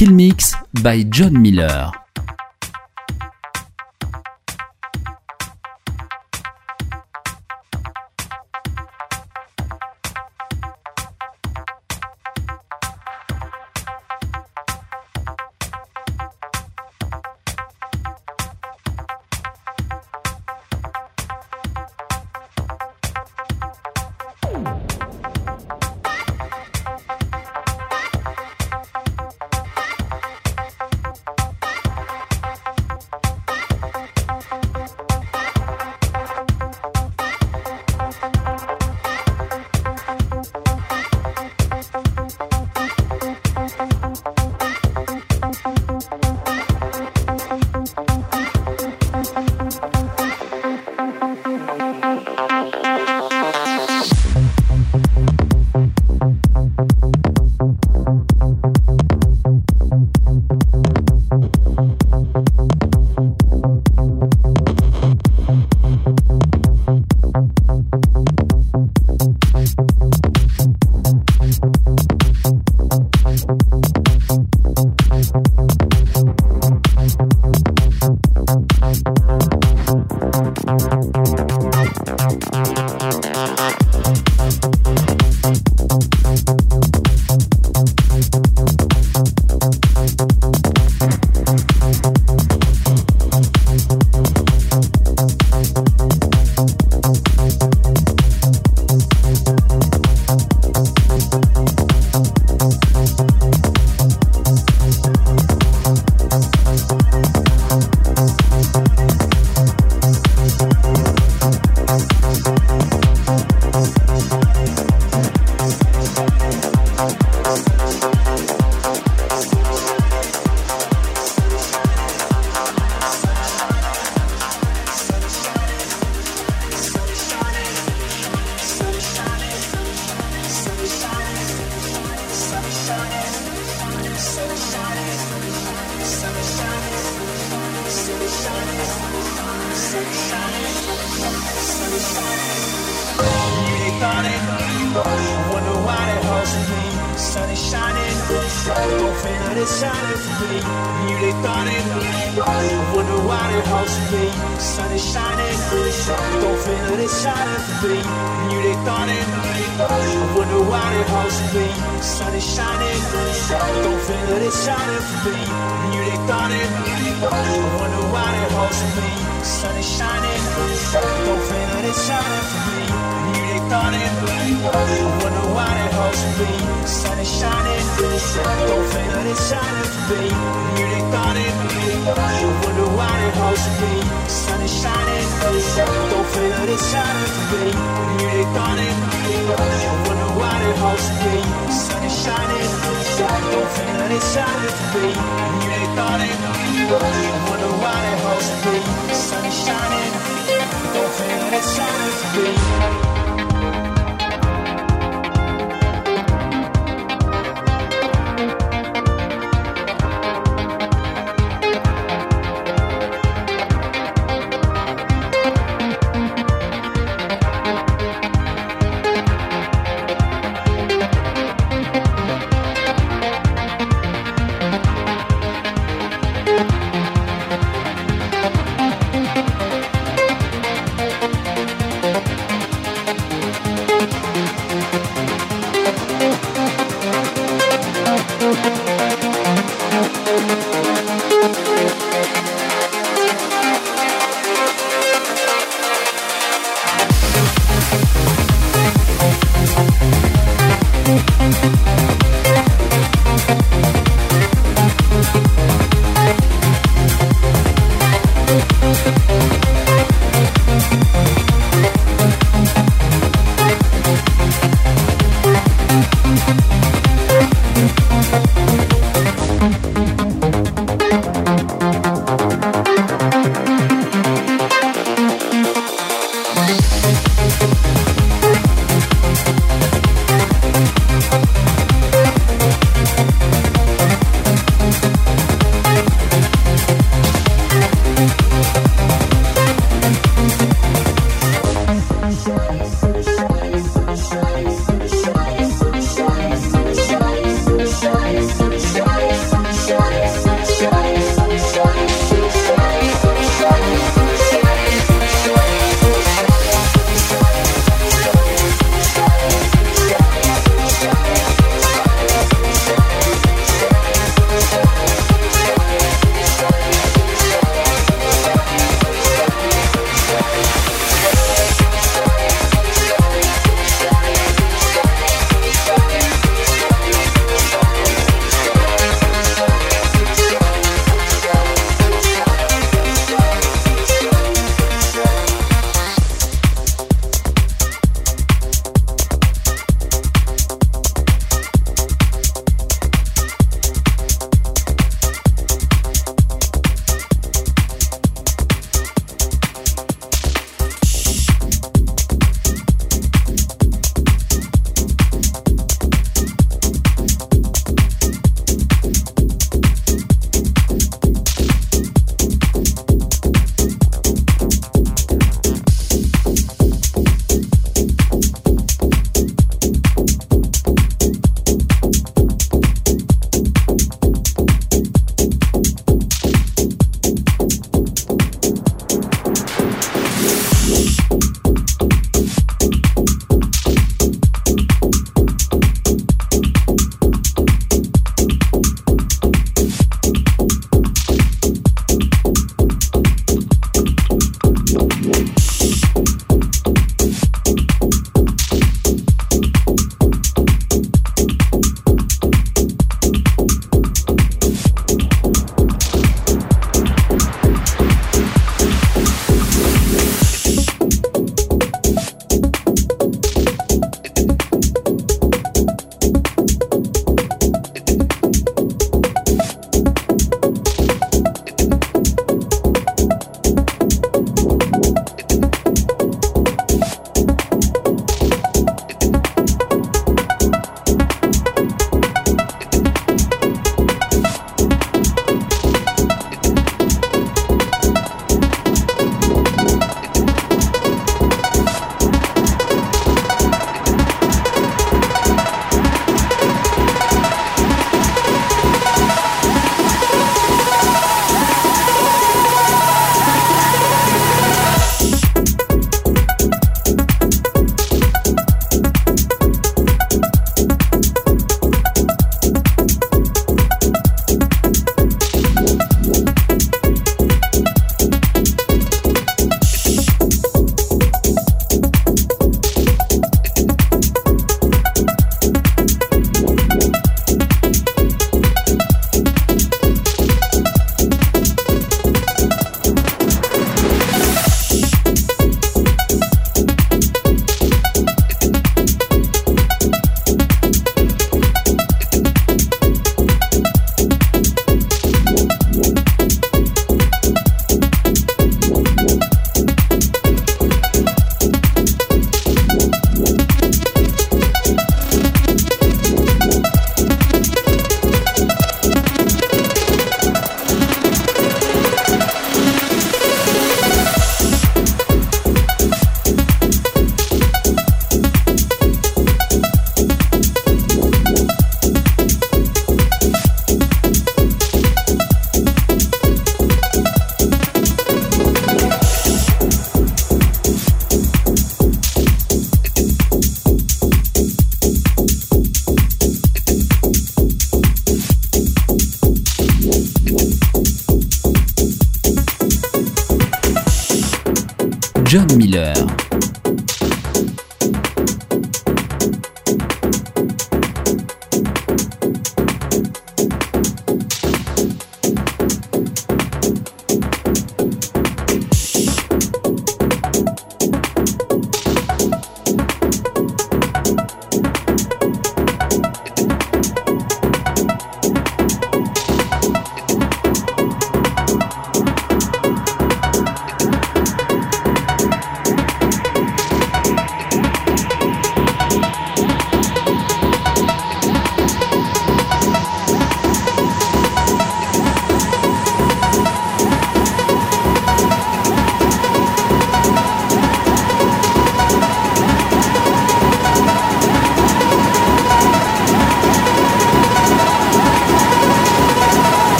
Skill 0.00 0.14
Mix 0.14 0.54
by 0.80 1.02
John 1.12 1.42
Miller. 1.42 2.09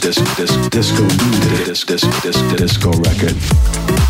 disc 0.00 0.36
disc 0.36 0.70
disc 0.70 0.70
disco 0.70 1.06
disc 1.66 1.86
disc 1.86 2.22
disc 2.22 2.56
disco 2.56 2.90
record. 2.90 4.09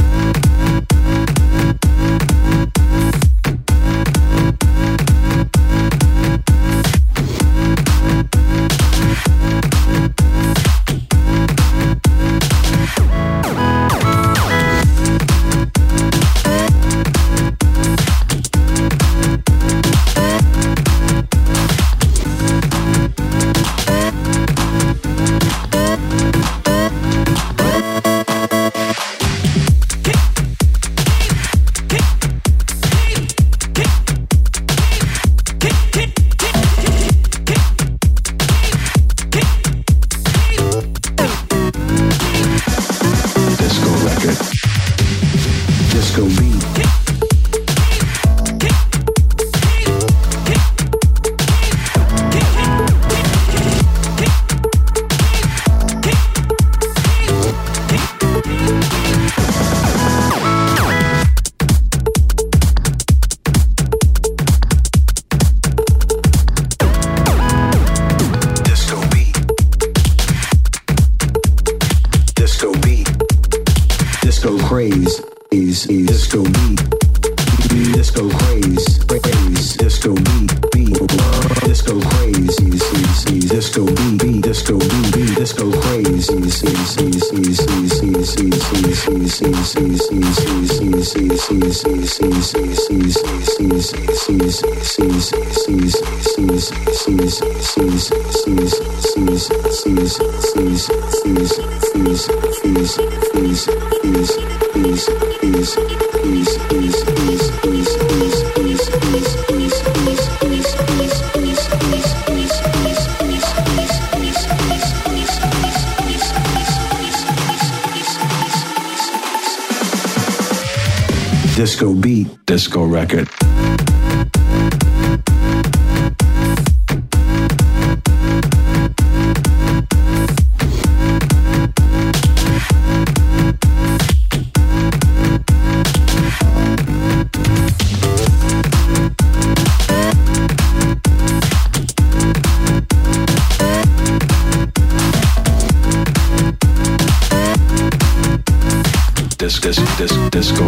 disc 149.61 149.97
disc 149.97 150.19
disco 150.31 150.67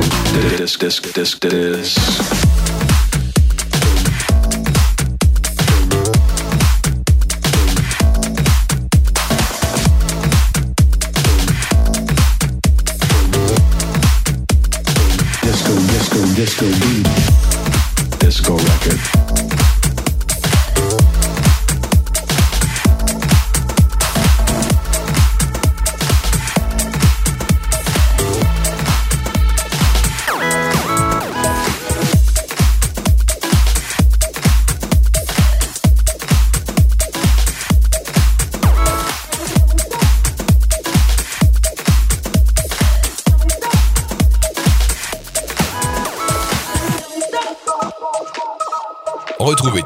disc 0.58 0.80
disc 0.80 1.14
disc 1.14 1.40
disc 1.40 2.43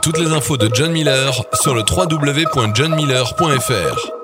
toutes 0.08 0.20
les 0.20 0.32
infos 0.32 0.56
de 0.56 0.70
John 0.74 0.94
Miller 0.94 1.34
sur 1.62 1.76
le 1.76 1.82
www.johnmiller.fr. 1.82 4.17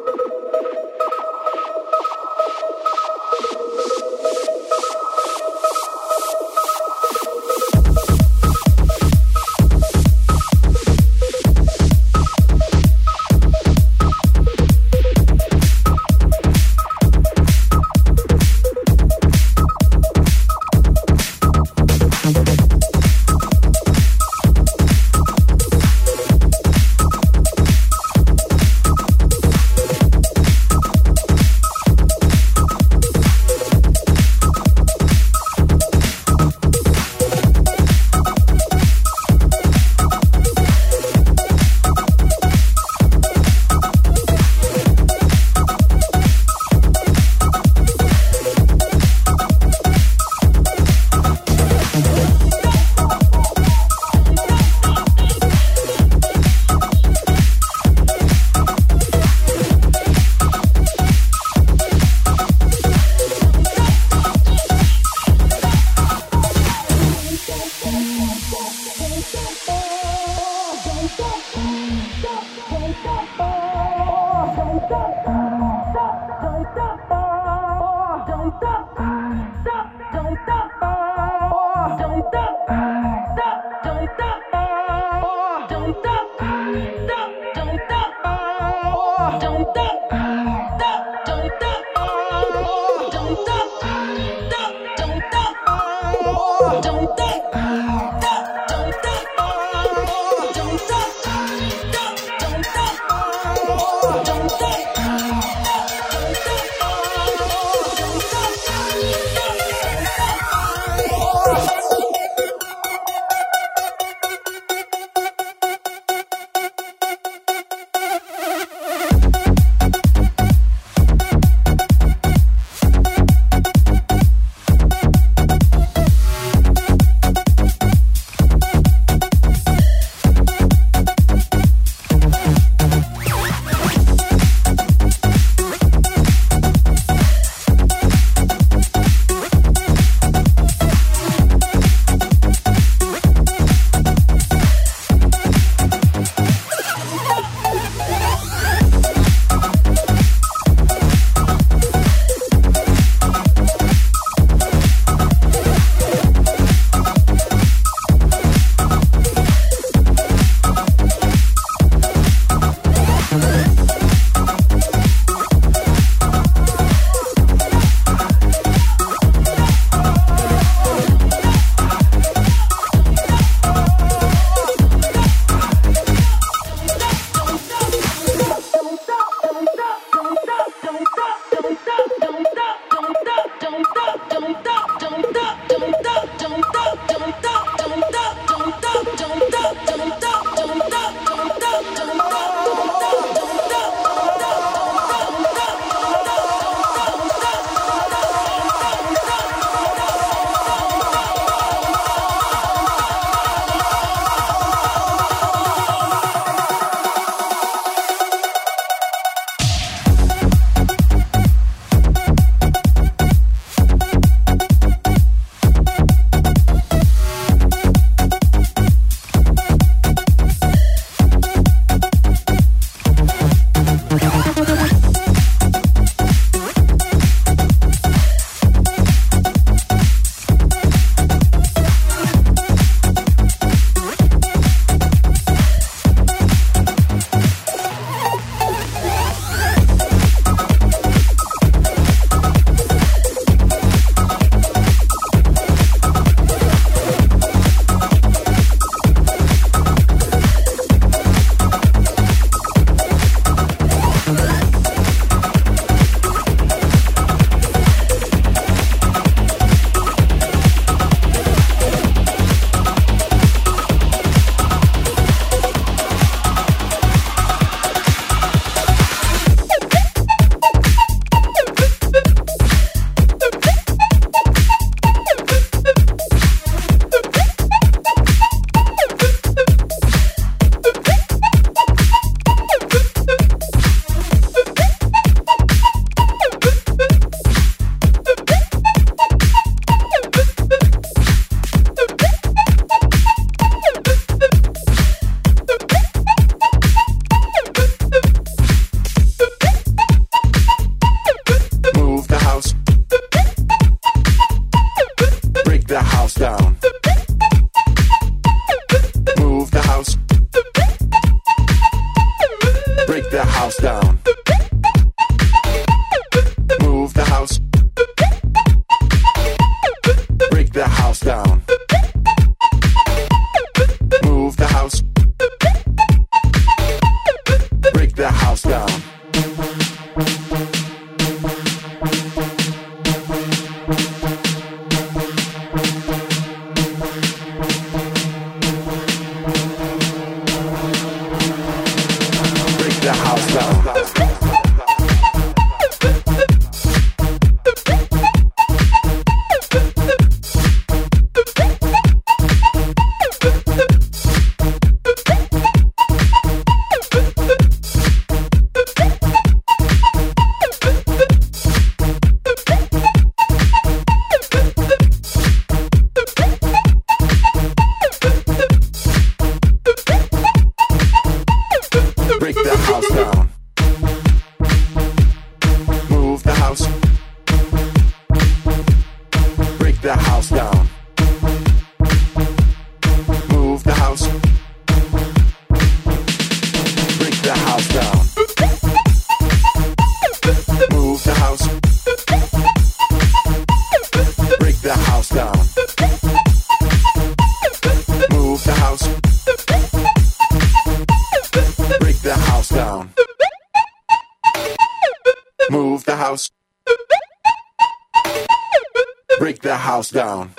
Break 409.44 409.60
the 409.62 409.76
house 409.76 410.10
down. 410.10 410.52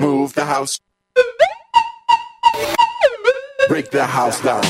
Move 0.00 0.32
the 0.32 0.46
house. 0.46 0.80
Break 3.68 3.90
the 3.90 4.06
house 4.06 4.40
down. 4.40 4.64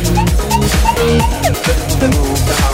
Move 0.00 0.16
the 2.00 2.69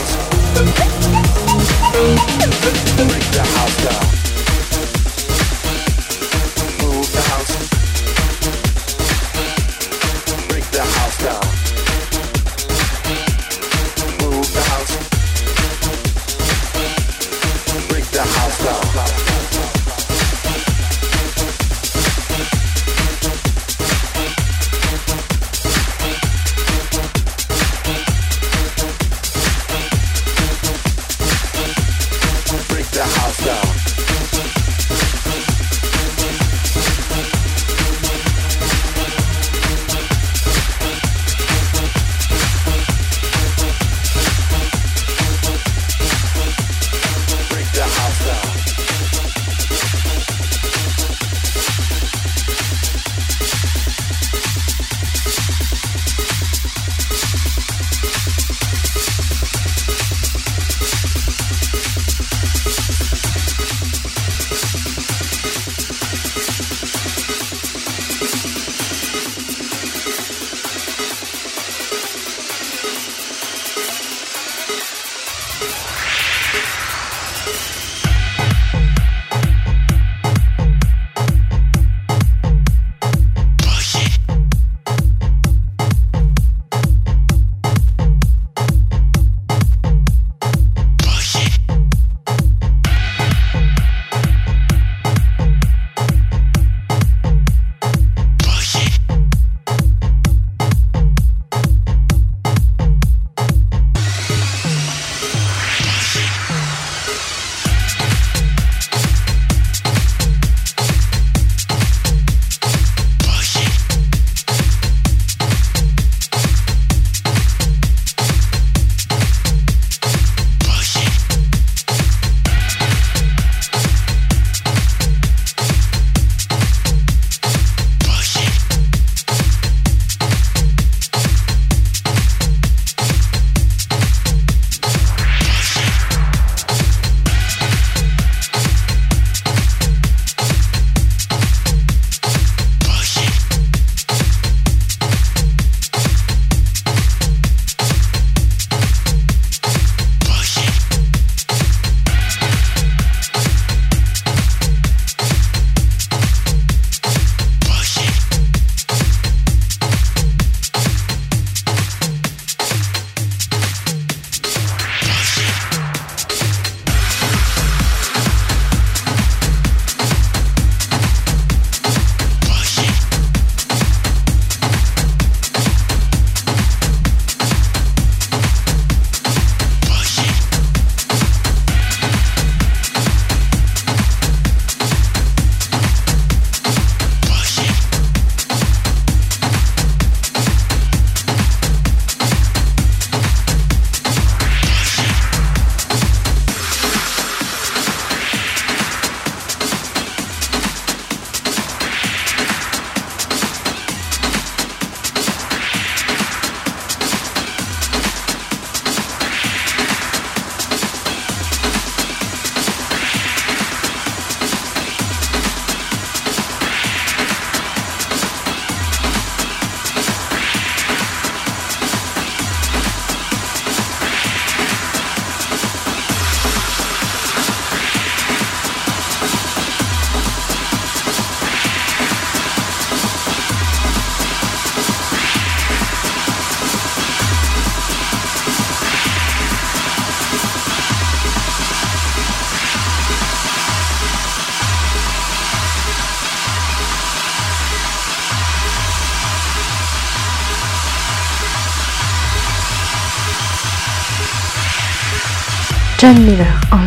John 255.99 256.23
Miller 256.25 256.47
en 256.71 256.86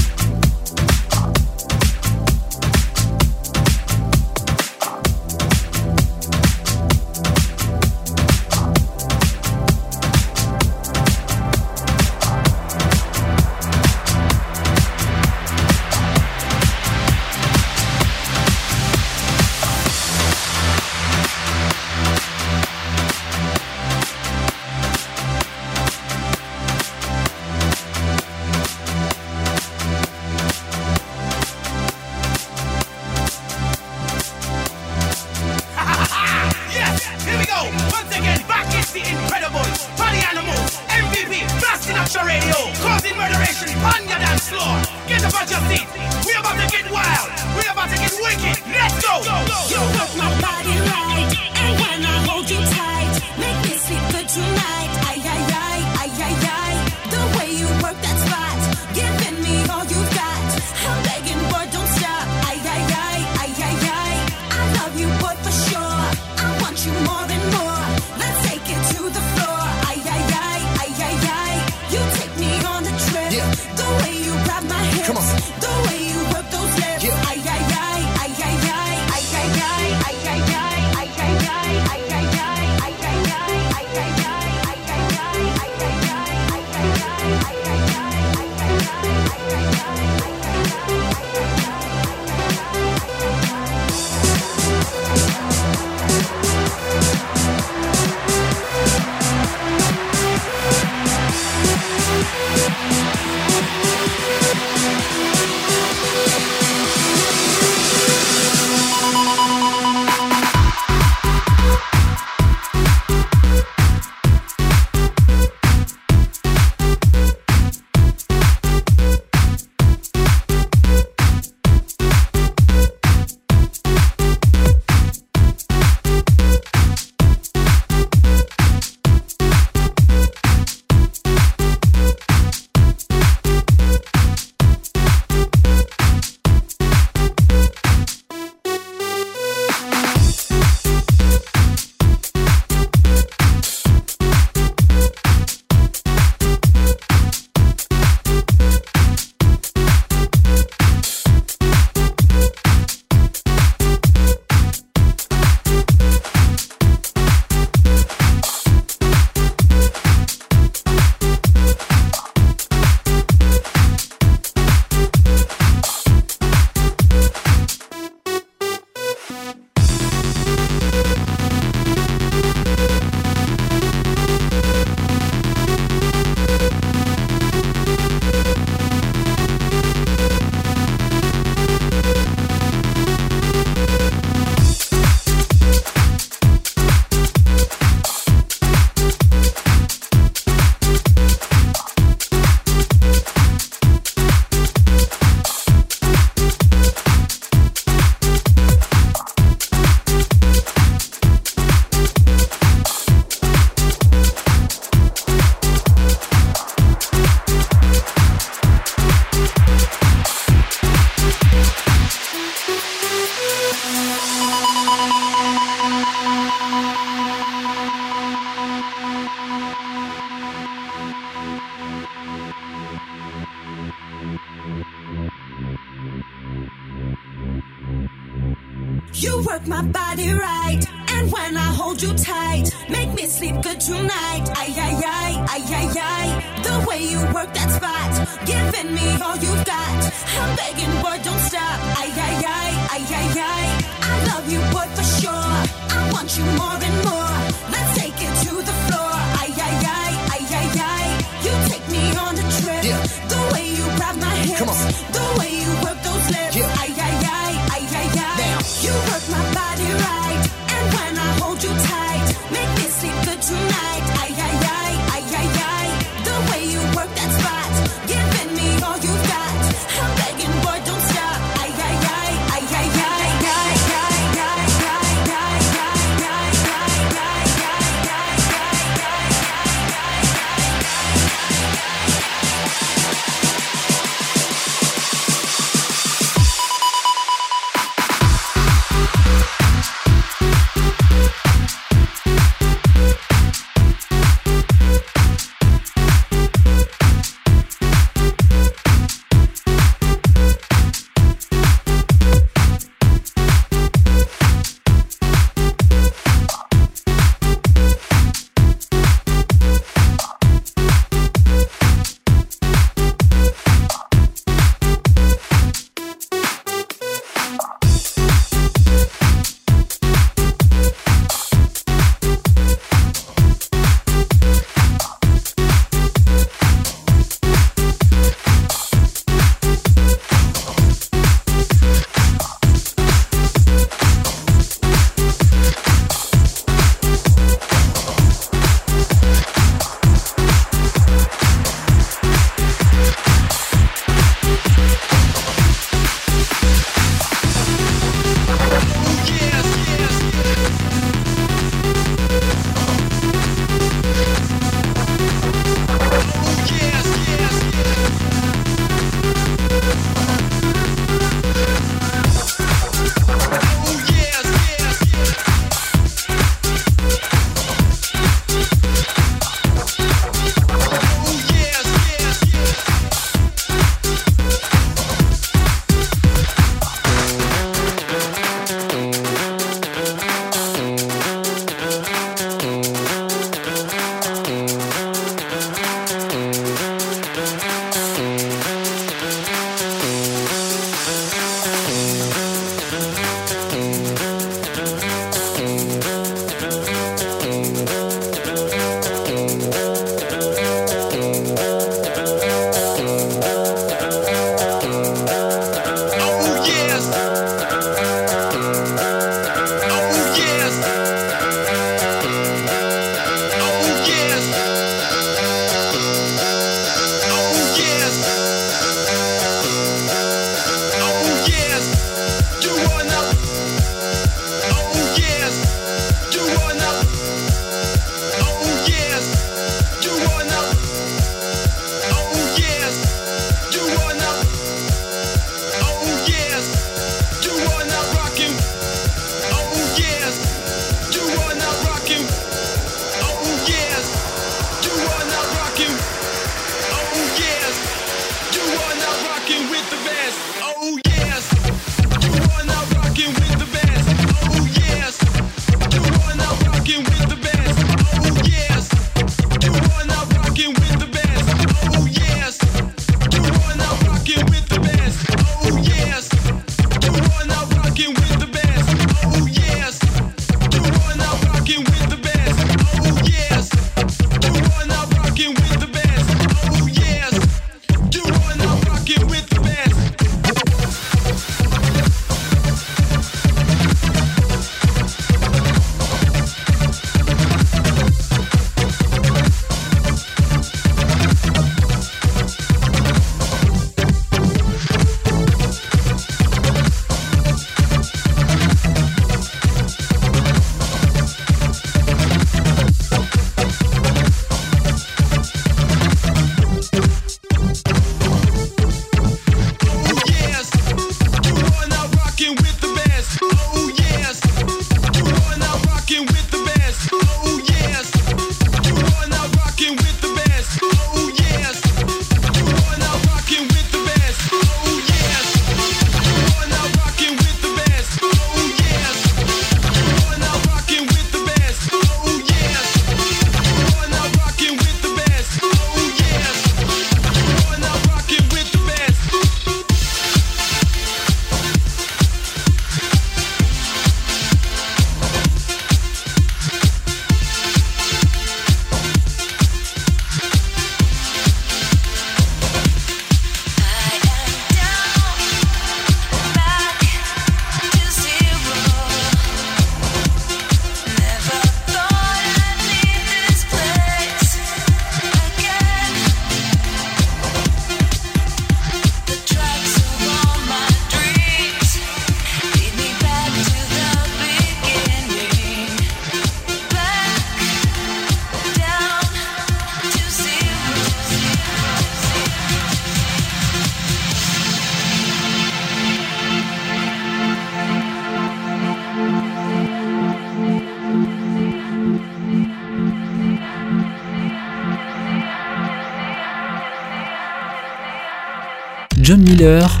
Miller, 599.61 600.00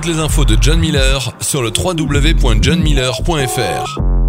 toutes 0.00 0.14
les 0.14 0.20
infos 0.20 0.46
de 0.46 0.56
John 0.58 0.78
Miller 0.78 1.34
sur 1.40 1.62
le 1.62 1.70
www.johnmiller.fr. 1.76 4.19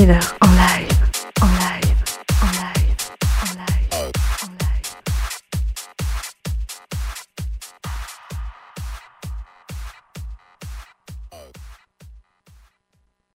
Live. 0.00 0.39